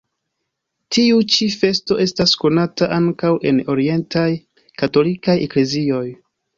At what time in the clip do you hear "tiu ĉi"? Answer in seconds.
0.95-1.49